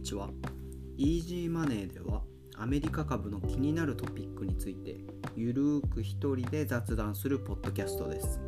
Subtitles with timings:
[0.00, 0.30] にちは。
[0.96, 2.22] イージーマネーでは
[2.56, 4.96] アメリカ株の気になるトピックについて
[5.36, 8.40] ゆるーく一人で雑談するポッドキャストです。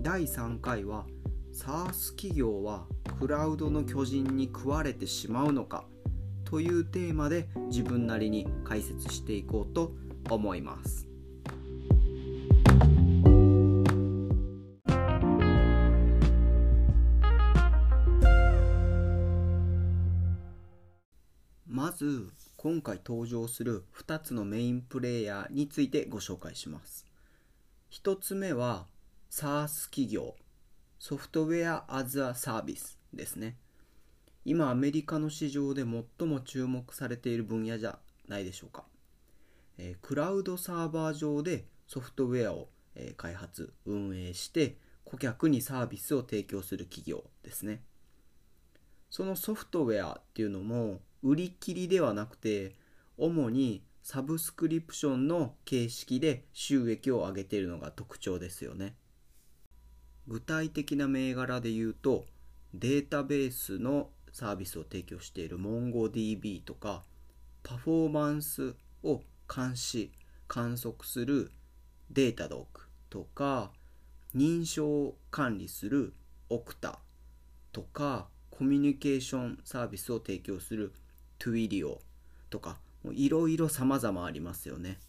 [0.00, 1.06] 第3回は
[1.52, 2.86] SARS 企業は
[3.18, 5.84] クラウドの巨人に食われてしまうのか
[6.44, 9.92] というテーマで自分なりに解説していこうと
[10.30, 11.11] 思います。
[21.72, 27.06] まず今回登場する2つのメインプレイヤーについてご紹介します。
[27.90, 28.88] 1つ目は
[29.30, 30.36] SaaS 企業
[30.98, 33.56] ソフトウェア as a Service ですね。
[34.44, 35.84] 今アメリカの市場で
[36.18, 37.98] 最も注目されている分野じゃ
[38.28, 38.84] ないでしょうか、
[39.78, 44.76] え、クラウドサーバー上でソフトウェアを、え、開発運営して
[45.06, 47.82] 顧客にサービスを提供する企業ですね。
[49.08, 52.74] そのソフトウェアっていうのも売り切りではなくて
[53.16, 58.96] 主にサブスクリプションの形式で収益を上げているのが特徴ですよね。
[60.26, 62.26] 具体的な銘柄で言うと
[62.74, 67.04] データベースのサービスを提供している MongoDB とか
[67.62, 69.20] パフォーマンスを
[69.54, 70.12] 監視
[70.48, 71.50] 観測する
[72.10, 73.72] データドックとか
[74.34, 76.14] 認証管理する
[76.50, 76.98] Okta
[77.72, 80.92] とかコミュニケーションサービスを提供する
[81.42, 82.00] Twilio
[82.50, 82.78] とか
[83.10, 85.00] いろいろ様々ありますよね。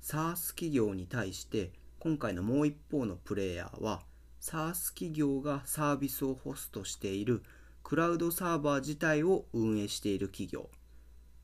[0.00, 4.02] SARS 企業に対して今回のもう一方のプレイヤーは
[4.40, 7.42] SARS 企業がサービスをホストしている
[7.82, 10.70] クラウドサーバー自体を運営している企業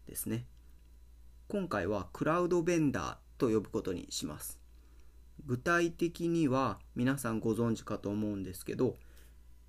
[0.07, 0.47] ですね。
[1.49, 4.61] 今回はクラウドベンダーと呼ぶことにします。
[5.47, 8.95] 具体的には皆さんご存知かと思うんですけど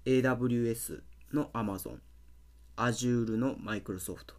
[0.06, 1.02] AWS
[1.33, 1.98] の Amazon
[2.78, 4.34] Azure の Microsoft、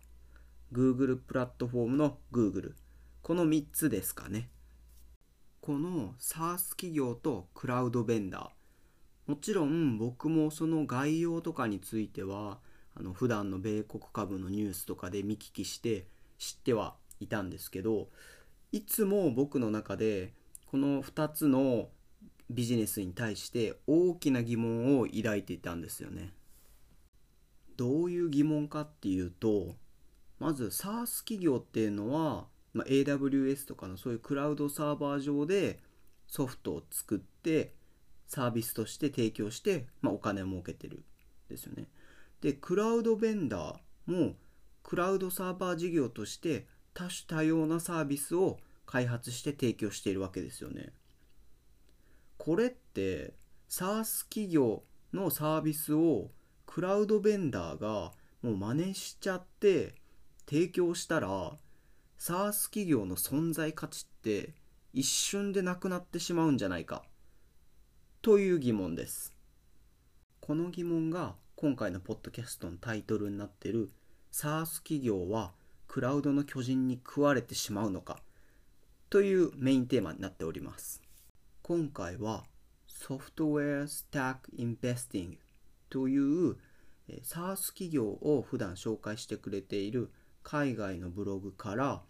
[0.71, 2.75] Google プラットフォームの Google、
[3.23, 4.51] この3つですかね。
[5.63, 12.59] この SaaS 企業とクラウドベンダー、もちろん僕もその概要とかについては、
[12.95, 16.07] あの普段の米国株のニュースとかで見聞きして
[16.37, 18.11] 知ってはいたんですけど、
[18.71, 20.35] いつも僕の中で
[20.67, 21.89] この2つの
[22.51, 26.35] ビジネスに対して大きな疑問を抱いていたんですよね。
[27.77, 29.75] どういう疑問かっていうと
[30.39, 35.81] まず SARS 企業っていうのは、まあ、AWS とかのそういうクラウドサーバー上で
[36.27, 37.75] ソフトを作って
[38.27, 41.05] サービスとして提供して、まあ、お金を儲けてる。
[41.49, 41.89] ですよね。
[42.41, 44.35] でクラウドベンダーも
[44.83, 50.93] クラウドサーバー事業として多種多様なサービスを開発して提供しているわけですよね。
[52.37, 53.35] これって
[53.69, 56.31] SARS 企業のサービスを
[56.67, 58.13] クラウドベンダーが
[58.43, 59.95] もう真似しちゃって
[60.47, 61.57] 提供したら
[62.19, 64.55] SARS 企業の存在価値って
[64.93, 67.05] 一瞬でなくなってしまうんじゃないか。
[68.23, 69.35] という疑問です。
[70.41, 73.91] この疑問が今回のポッドキャストのタイトルになってる
[74.33, 75.53] SARS 企業は
[75.89, 78.19] クラウドの巨人に食われてしまうのか？
[79.09, 81.01] というメインテーマになっております。
[81.63, 82.45] 今回は
[82.87, 85.39] ソフトウェアスタックインベスティング
[85.91, 86.57] という
[87.09, 90.11] SARS 企業を普段紹介してくれている
[90.43, 92.03] 海外のブログから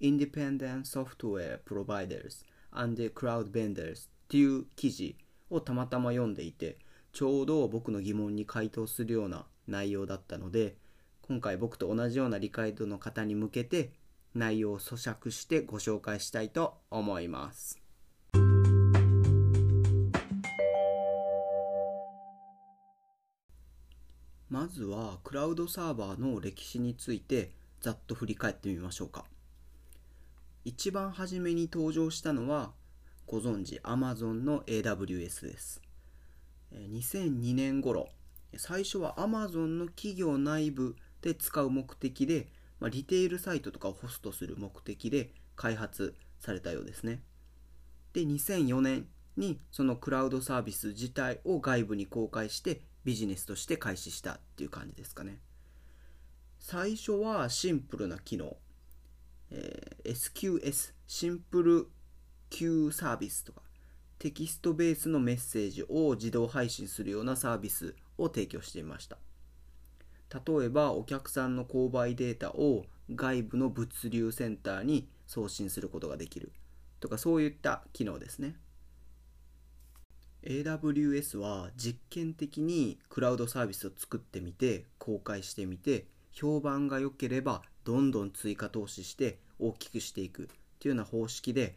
[0.00, 5.16] Independent Software Providers and Cloud Vendors っていう記事
[5.50, 6.78] をたまたま読んでいて
[7.12, 10.76] ちょうど僕の疑問に回答するような内容だったので
[11.22, 13.92] 今回僕と同じような理解度の方に向けて
[14.34, 17.81] 内容を咀嚼してご紹介したいと思います。
[24.52, 29.24] まずはクラウドサーバーの歴史についてざっと振り返ってみましょうか。
[30.66, 32.72] 一番初めに登場したのは
[33.26, 35.80] ご存知 Amazon の AWS です。
[36.70, 38.10] 2002年頃
[38.58, 47.22] 最初は Amazon の企業内部で使う目的で、まあ、リテールサイトとかをホストする目的で開発されたようですね。
[48.12, 55.38] で2004年にそのクラウドサービス自体を外部に公開してビジネスとして開始したっていう感じですかね。
[56.58, 58.56] 最初はシンプルな機能、
[59.50, 61.88] えー、SQS シンプル
[62.50, 63.62] Q サービスとか。
[64.22, 69.18] テキストベースのメッセージを自動配信するようなサービスを提供していました。
[70.32, 76.52] 例えばお客さんの購買データを外部の物流センターに送信することができる
[77.00, 78.54] とかそういった機能ですね。
[80.44, 90.46] AWS は実験的にクラウドサービスを作ってみて公開してみて評判が良ければどんどん追加投資して大きくしていくっ
[90.80, 91.76] ていうような方式で、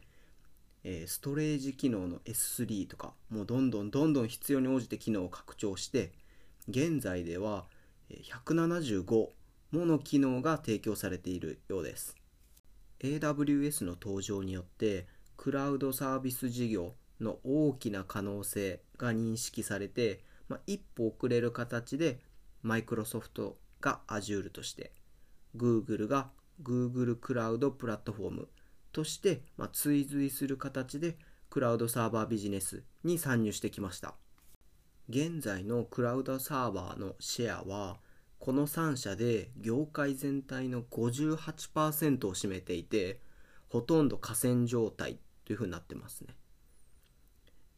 [1.07, 6.12] ストレージ機能の S3 とかもうどんどんどんどん必要に応じて機能を拡張して
[6.69, 7.65] 現在では
[8.09, 9.29] 175
[9.71, 12.15] もの機能が提供されているようです。
[13.00, 15.07] AWS の登場によって
[15.38, 22.19] クラウドサービス事業の大きな可能性が認識されて、まあ、一歩遅れる形で
[22.62, 24.91] マイクロソフトが Azure として
[25.56, 26.29] Google が
[26.63, 28.47] Google クラウドプラットフォーム
[28.91, 31.17] として、まあ、追随する形で
[31.50, 34.15] クラウドサーバービジネスに参入してきました。
[35.09, 37.97] 現在のクラウドサーバーのシェアは
[38.39, 43.19] この3社で業界全体の58%を占めていて
[43.69, 46.35] ほとんど河川状態というふうになってますね。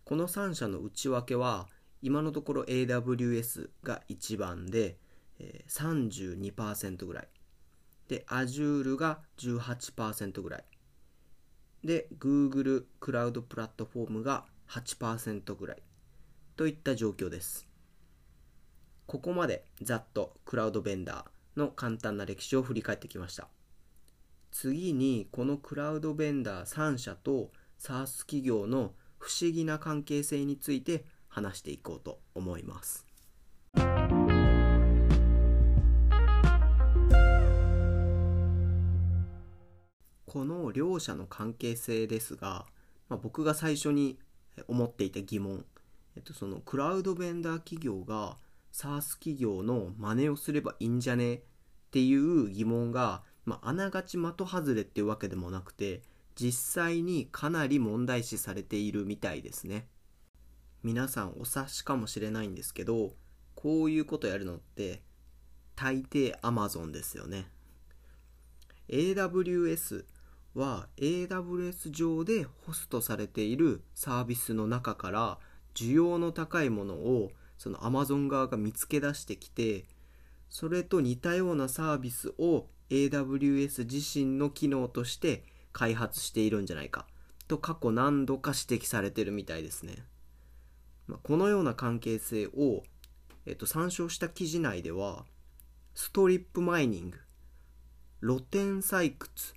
[0.07, 1.67] この3社の内訳は
[2.01, 4.95] 今のところ AWS が1番で、
[5.37, 7.27] えー、32%ぐらい。
[8.07, 10.63] で Azure が18%ぐらい。
[11.83, 15.83] で Google クラウドプラットフォームが8%ぐらい。
[16.55, 17.67] といった状況です。
[19.07, 23.49] ここまでざっとクラウドベンダーの簡単な歴史を振り返ってきました。
[24.51, 33.05] 次にこのクラウドベンダー3社と SaaS 企業の不思議な関係性について話していこうと思います。
[40.25, 42.65] この両者の関係性ですが、
[43.09, 44.19] まあ、僕が最初に
[44.67, 45.65] 思っていた疑問、
[46.15, 48.37] えっと、そのクラウドベンダー企業が
[48.73, 51.39] SARS 企業の真似をすればいいんじゃねっ
[51.91, 56.01] ていう疑問が、まあ、あながち的外れっていうわけでもなくて
[56.39, 59.87] 実際にかなり問題視されているみたいですね。
[60.83, 63.13] 皆さんお察しかもしれないんですけど
[63.55, 65.01] こういうことやるのって
[65.75, 67.49] 大抵 Amazon ですよね。
[68.87, 70.05] AWS
[70.53, 75.39] は AWS 上でホストされているサービスの中から
[75.73, 79.85] 需要の高いものをその Amazon 側が見つけ出してきて
[80.49, 85.43] それと似たようなサービスを AWS 自身の機能として
[85.73, 87.05] 開発しているんじゃないか
[87.47, 90.05] と過去何度か指摘されてるみたいですね。
[91.07, 92.83] まあ、このような関係性を、
[93.45, 95.25] えっと、参照した記事内では
[95.95, 97.19] ストリップマイニング
[98.21, 99.53] 露天採掘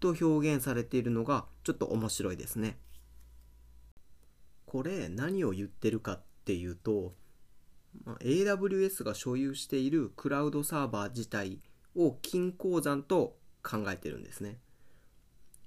[0.00, 2.78] と表現されているのがちょっと面白いですね。
[4.66, 7.14] これ何を言ってるかっていうと、
[8.04, 11.60] まあ、AWS が所有しているクラウドサーバー自体
[11.94, 14.58] を金鉱山と考えてるんですね。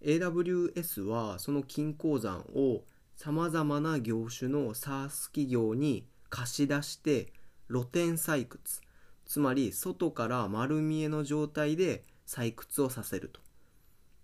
[0.02, 2.84] AWS はその金鉱山を
[3.16, 7.34] さまざまな業種の SaaS 企業に貸し出して
[7.70, 8.82] 露天採掘。
[9.26, 13.42] つまり外から丸見えの状態で採掘をさせると。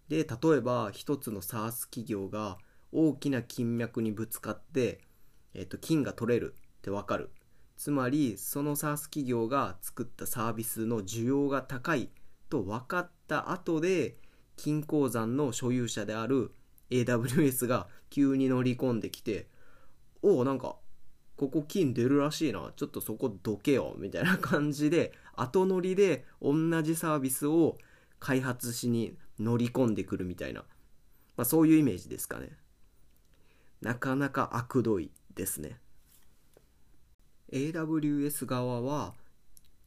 [0.10, 2.58] で例えば一つの SaaS 企業が
[2.92, 5.02] 大きな金脈にぶつかって、
[5.54, 7.32] えー、と金が取れるってわかる。
[7.76, 12.10] つまりその SaaS 企業が作ったサービスの需要が高い
[12.50, 14.16] と分かった後で
[14.56, 16.52] 金鉱山の所有者である
[16.90, 19.48] AWS が急に乗り込んできて、
[20.22, 20.78] おお、なんか、
[21.36, 22.72] ここ金出るらしいな。
[22.76, 23.96] ちょっとそこどけよ。
[23.98, 27.78] みたいな感じで、後乗りで同じサービスを
[28.20, 30.62] 開発しに乗り込んでくるみたいな。
[31.36, 32.52] まあそういうイメージですかね。
[33.82, 35.80] なかなか悪どいですね。
[37.52, 39.16] AWS 側は、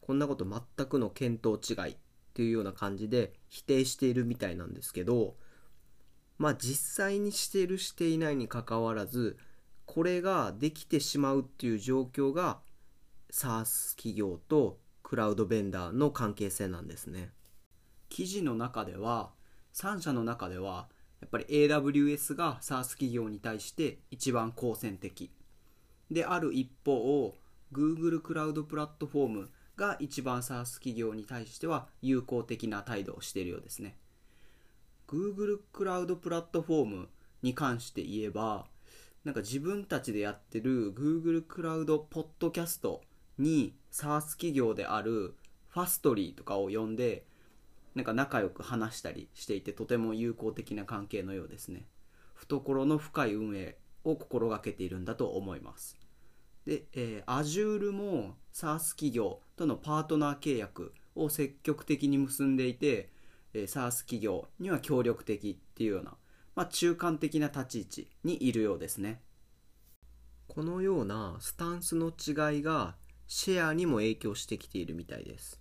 [0.01, 1.97] こんなこと全くの見当違い
[2.37, 5.37] っていうような感じで否定しているみたいなんですけど
[6.37, 9.39] まあ実際にしているしていないにかかわらず
[9.87, 12.59] これができてしまうっていう状況が
[13.33, 17.31] SaaS 企業とクラウドベンダーの関係性なんですね。
[18.11, 19.31] 記事の中では
[19.73, 20.89] 3社の中では
[21.21, 25.31] やっぱり AWS が SaaS 企業に対して一番好戦的
[26.11, 27.35] である一方
[27.73, 33.97] Google クラウドプラットフォームが一番 SaaS 企業に対しては友好的な態度をしているようですね。
[35.09, 37.09] Google クラウドプラットフォーム
[37.43, 38.67] に関して言えば、
[39.25, 43.03] なんか自分たちでやってる Google クラウドポッドキャスト
[43.39, 45.35] に SaaS 企業である
[45.69, 47.25] ファストリーとかを呼んで、
[47.95, 51.87] なんか仲良く話したりしていてとても友好的な関係のようですね。
[52.35, 55.97] 懐の深い運営を心がけているんだと思います。
[56.67, 63.09] で、えー、Azure も SaaS 企業とのパートナー契約を積極的に結んでいて、
[63.55, 66.15] えー、SaaS 企業には協力的っていうような、
[66.55, 69.21] まあ、中間的な立ち位置にいるようですね。
[70.49, 72.97] このようなスタンスの違いが
[73.27, 75.61] シェアにも影響してきているみたいです。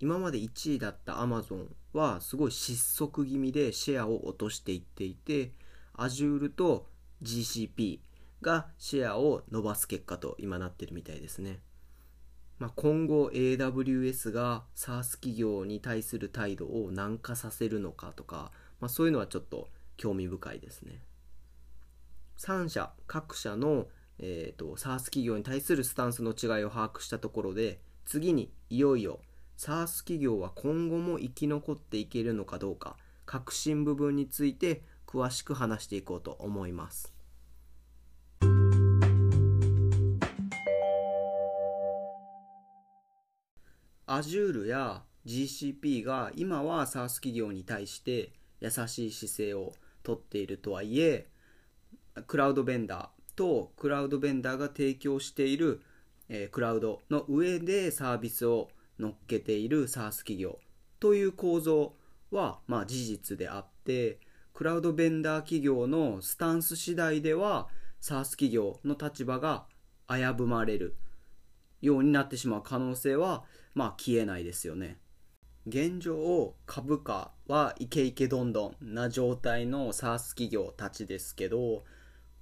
[0.00, 5.52] 今まで1位だった Amazon はすごい失速気味でシェアを落としていっていて
[5.96, 6.86] Azure と
[7.22, 8.00] GCP
[8.44, 11.60] がシェアを伸ばす結果と今なってるみたいですね。
[12.58, 21.00] まあ、今後 AWS が SaaS 企業に対する態度を軟化させるのかとか、まあ、そういうのはちょっと興味深いですね。
[22.38, 23.86] 3社各社の、
[24.18, 29.20] えーと、SaaS 企業に対するスタンスの違いを把握したところで次にいよいよ
[29.56, 37.13] SaaS 企業は今後も生き残っていけるのかどうか革新部分について詳しく話していこうと思います。
[44.06, 51.26] Azure や GCP が今は SaaS 企業に対して優しい姿勢をとっているとはいえ
[52.26, 55.82] クラウドベンダーとクラウドベンダーが提供している、
[56.52, 58.68] クラウドの上でサービスを
[58.98, 60.58] 乗っけている SaaS 企業
[61.00, 61.94] という構造
[62.30, 64.18] は、まあ、事実であって
[64.52, 67.68] クラウドベンダー企業のスタンス次第では
[68.00, 69.64] SaaS 企業の立場が
[70.08, 70.94] 危ぶまれる
[71.82, 74.98] ようになってしまう可能性はまあ消えないですよね。
[75.66, 81.84] 現状株価はイケイケどんどんな状態の SARS 企業たちですけど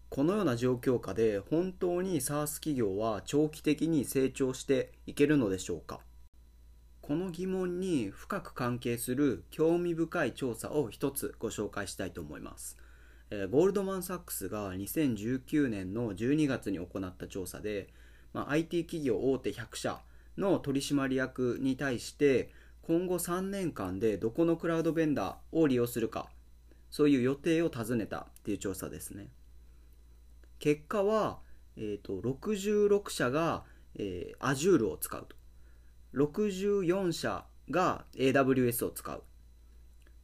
[0.08, 6.00] このような状況下で本当に SARS 企業は長期的に成長していけるのでしょうか？
[7.00, 12.76] この疑問に深く関係する興味深い調査を一つご紹介したいと思います。
[13.50, 17.88] ゴールドマン・サックスが2019年の12月に行った調査で、
[18.34, 20.00] まあ、IT 企業大手100社
[20.38, 22.50] の取締役に対して
[22.82, 26.28] 今後3年間でどこのクラウドベンダーを利用するか
[26.90, 29.28] そういう予定を尋ねたっていう調査ですね。
[30.58, 31.40] 結果は、
[31.76, 33.64] えーと、66社が、
[33.96, 35.36] えー、Azure を使うと。
[36.14, 39.24] 64社が AWS を使う。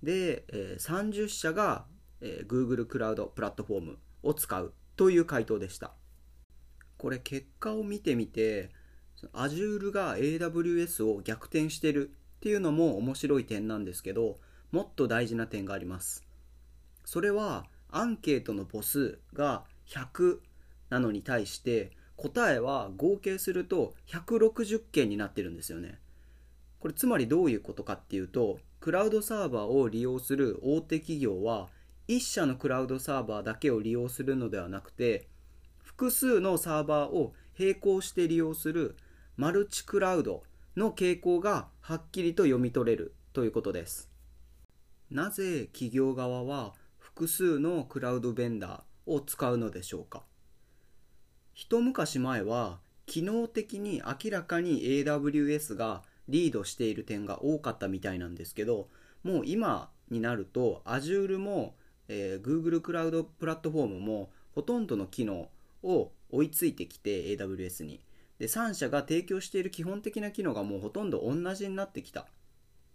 [0.02, 1.86] で、えー、30社が、
[2.20, 5.92] えー、Google クラウドプラットフォームを使うという回答でした。
[6.98, 8.70] これ結果を見てみて
[9.32, 14.38] Azure が AWS を逆転してるっていうのも面白い点なんですけど
[14.70, 16.24] もっと大事な点があります。
[17.04, 20.38] それはアンケートの母数が100
[20.90, 25.98] なのに対して答えは合計すると160件になってるんですよね。
[26.80, 31.68] これつまりどういうことかっていうとクラウドサーバーを利用する大手企業は
[32.08, 35.26] 1社のクラウドサーバーだけを利用するのではなくて
[35.82, 38.96] 複数のサーバーを並行して利用する
[39.38, 40.42] マルチクラウド
[40.76, 44.10] の傾向がはっきりと読み取れるということです。
[45.12, 50.24] なぜ企業側は複数のクラウドベンダーを使うのでしょうか？
[51.54, 58.88] 一昔前は機能的に明らかに AWS がリードしている点が多かったみたいなんですけど
[59.22, 61.76] もう今になると Azure も、
[62.08, 65.48] えー、Google クラウドプラットフォームもほとんどの機能
[65.84, 68.00] を追いついてきて AWS に。
[68.38, 72.20] で3社が提供している基本的な機能がもうほとんど同じになってきた。
[72.20, 72.24] っ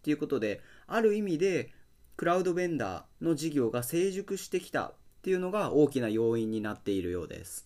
[0.03, 1.71] ていうことである意味で
[2.17, 7.65] クラウドベンダーの事業が成熟してきたっていうのが大きな要因になっているようです。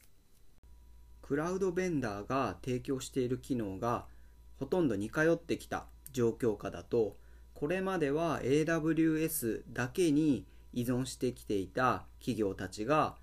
[1.21, 4.05] クラウドベンダーが提供している機能が
[4.59, 7.17] ほとんど似通ってきた状況下だと
[7.53, 13.15] これまでは AWS だけに依存してきていた企業たちが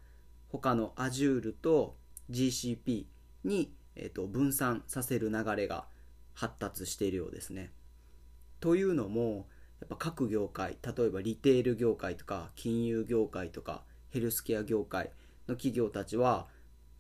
[0.49, 1.97] 他の Azure と
[2.31, 3.07] GCP
[3.45, 5.87] にえーと、分散させる流れが
[6.35, 7.73] 発達しているようですね。
[8.61, 9.47] というのも
[9.81, 15.11] やっぱ各業界例えばリテール業界とか金融業界とかヘルスケア業界
[15.49, 16.47] の企業たちは、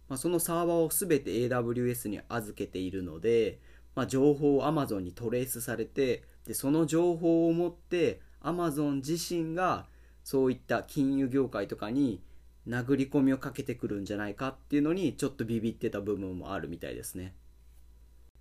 [0.09, 3.61] まあ、そのサーバーを全て AWS に預けているので、
[3.95, 9.87] まあ、情報を Amazon にトレースされてでその情報を持って Amazon 自身が
[10.23, 12.21] そういった金融業界とかに
[12.68, 17.35] 殴り込みをかけてくるんじゃないかっていうのにちょっとビビってた部分もあるみたいですね。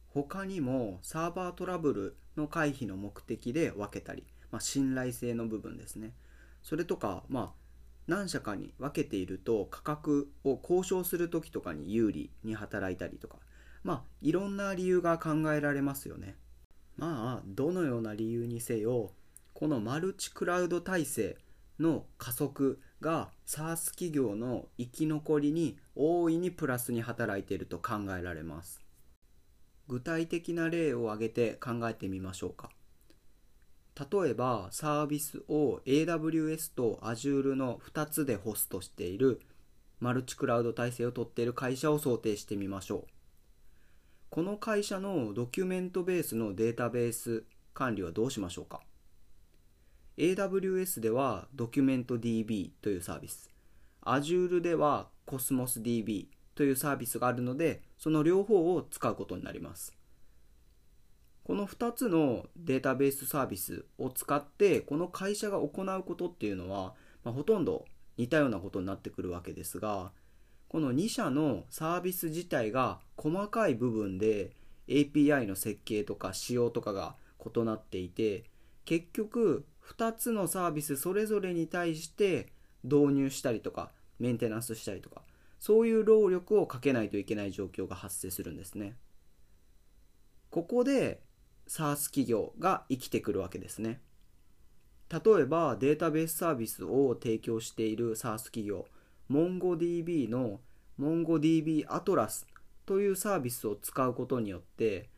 [0.10, 6.14] 他にもサーバートラブルの回避の目的で分けたり、まあ、信頼性の部分ですね。
[6.62, 7.64] それとかまあ
[8.08, 13.38] 何社かに分けていると価格を交渉する時とかに有利に働いたりとか
[13.84, 16.36] まあいろんな理由が考えられますよね。
[16.96, 19.12] まあどのような理由にせよ
[19.54, 21.38] このマルチクラウド体制
[21.80, 28.82] の加速が SARS 企業の生き残りに大いにプラスに働いていると考えられます。
[29.88, 32.72] 具体的な例を挙げて考えてみましょうか。
[34.00, 39.42] 例えばサービスを AWS と Azure の2つでホストしている
[40.00, 43.12] マルチクラウド体制をとっている会社を想定してみましょう。
[44.30, 47.44] この会社のドキュメントベースのデータベース
[47.74, 48.82] 管理はどうしましょうか。
[50.18, 53.50] AWS では DocumentDB というサービス。
[54.06, 59.94] Azure では CosmosDB というサービスがあるのでその両方を使うことになります。
[61.44, 66.94] この2つのデータベースサービスを使ってこの会社が行うことっていうのは、
[67.24, 67.86] まあ、ほとんど
[68.18, 70.12] 似たようなことになってくるわけですが
[70.70, 74.52] この2社のサービス自体が細かい部分で
[74.88, 77.16] API の設計とか仕様とかが
[77.46, 78.46] 異なっていて
[78.86, 79.66] 結局
[79.98, 82.48] 2つのサービスそれぞれに対して
[82.84, 85.22] 導入したりとかメンテナンスしたりとか
[85.60, 88.98] そういう労力をかけないといけない状況が発生するんですね。
[90.50, 91.22] ここで
[91.68, 94.02] SARS 企業が生きてくるわけですね。
[95.10, 98.86] 例えばデータベースサービスを提供している SARS 企業
[99.32, 100.60] MongoDB の
[101.00, 102.46] MongoDB Atlas
[102.86, 105.10] というサービスを使うことによって、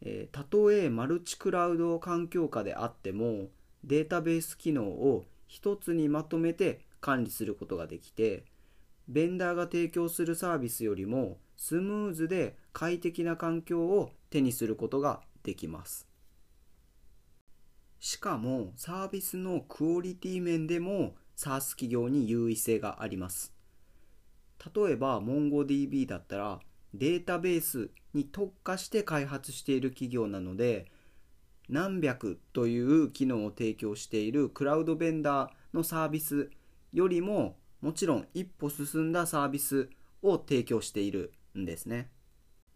[0.00, 3.48] えー、たとえマルチクラウド環境下であっても
[3.84, 8.44] データベース機能を一つにまとめて管理することができて
[9.08, 16.06] ベンダーが提供するサービスよりもスムーズで快適な環境を手にすることができます。
[17.98, 23.52] しかもサービスのクオリティ面でも SARS 企業に優位性があります。
[24.74, 26.60] 例えば MongoDB だったら
[26.94, 30.86] データベースに特化して開発している企業なので
[31.68, 36.50] 何百という機能を提供しているクラウドベンダーのサービス
[36.92, 39.90] よりももちろん一歩進んだサービス
[40.22, 42.10] を提供しているんですね。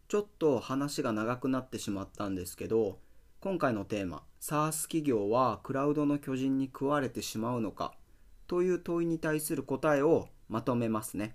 [0.08, 2.98] ちょっと話が長くなってしまったんですけど
[3.40, 7.94] 今回のテーマ SARS 企業はクラウドの巨人に食われてしまうのか
[8.46, 11.34] という問いに対する答えをまとめますね。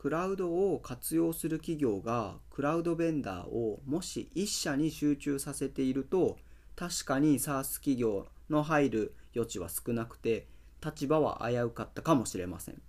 [0.00, 6.36] クラウドを活用する企業がクラウドベンダーをもし1社に集中させていると
[6.76, 10.46] 確かに SARS 企業の入る余地は少なくて
[10.84, 12.80] 立場は危うかったかもしれません。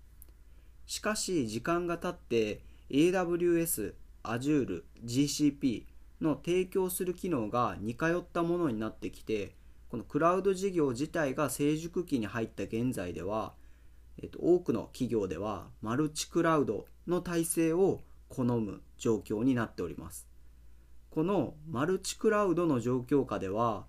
[0.85, 5.85] しかし時間が経って AWS、Azure、GCP
[6.21, 9.55] の提供する機能が似通ったものになってきて
[9.89, 13.53] このクラウド事業自体が成熟期に入った現在では
[14.21, 20.27] えっと、多くの企業ではマルチクラウドの体制を好む状況になっております。
[21.09, 23.85] このマルチクラウドの状況下では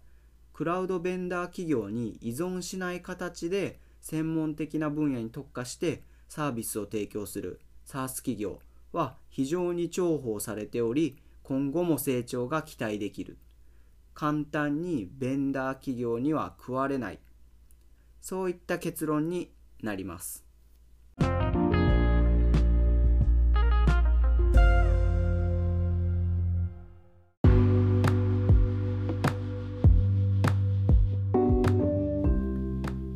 [0.53, 8.61] クラウドベンダー企業に依存しない形で専門的な分野に特化してサービスを提供する SARS 企業
[8.93, 13.37] は非常に重宝されており今後も成長が期待できる。
[14.15, 17.19] 簡単にベンダー企業には食われない。
[18.21, 19.51] そういった結論に
[19.83, 20.45] なります。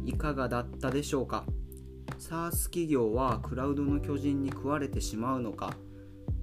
[0.05, 1.44] いかがだったでしょうか
[2.18, 5.77] ？SARS 企業はクラウドの巨人に食われてしまうのか？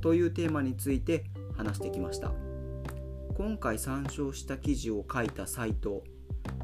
[0.01, 2.31] というテーマについて話してきました。
[3.35, 6.03] 今回参照した記事を書いたサイト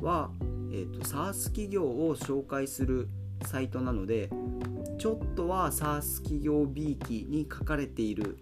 [0.02, 0.30] は、
[0.72, 3.10] えーと、SARS 企業を紹介する
[3.46, 4.30] サイトなので
[4.98, 8.38] ちょっとは SARS 企業 B 記に書かれている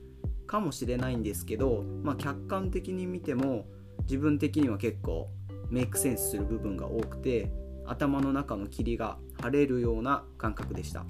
[0.47, 3.65] かもしれないんですけど、まあ、客観的に見ても
[4.03, 5.29] 自分的には結構
[5.69, 7.51] メイクセンスする部分が多くて
[7.85, 11.05] 頭の中の霧が晴れるような感覚でした。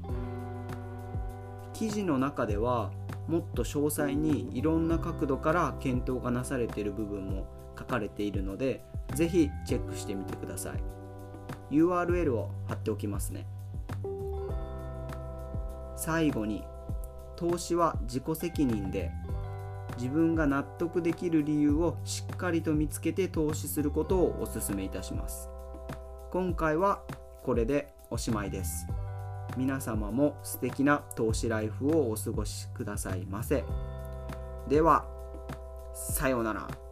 [1.74, 2.92] 記事の中では
[3.28, 10.84] もっと詳細にいろんな角度から検討がなされている部分も書かれているので是非チェックしてみてください。
[11.72, 13.46] URL を貼っておきますね。
[16.06, 16.64] 最後に
[17.36, 19.10] 投資は自己責任で
[19.98, 25.50] 自分が納得できる理由をしっかりと見つけて投資することをお勧めいたします。
[26.32, 27.02] 今回は
[27.42, 28.86] これでおしまいです。
[29.58, 33.64] 皆様も素敵な投資ライフをお過ごしくださいませ。
[34.70, 35.06] では
[35.96, 36.85] さようなら。